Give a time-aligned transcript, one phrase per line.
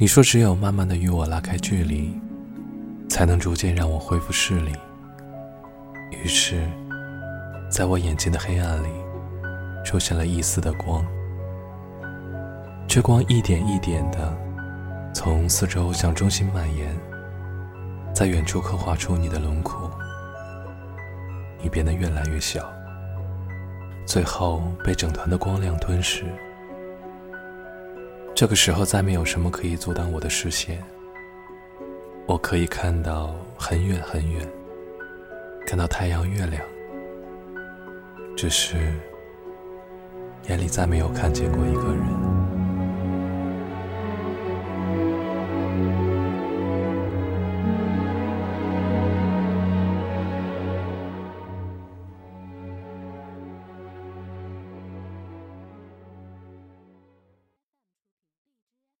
[0.00, 2.18] 你说只有慢慢的与我拉开距离，
[3.06, 4.72] 才能逐渐让我恢复视力。
[6.10, 6.66] 于是，
[7.70, 8.88] 在我眼睛的黑暗里，
[9.84, 11.04] 出现了一丝的光。
[12.88, 14.34] 这光一点一点的
[15.12, 16.98] 从四周向中心蔓延，
[18.14, 19.90] 在远处刻画出你的轮廓。
[21.62, 22.72] 你变得越来越小，
[24.06, 26.24] 最后被整团的光亮吞噬。
[28.40, 30.82] 这个时候，再没有什么可以阻挡我的视线。
[32.26, 34.48] 我可以看到很远很远，
[35.66, 36.62] 看到太阳、月亮，
[38.34, 38.78] 只是
[40.48, 42.29] 眼里再没有看见过一个人。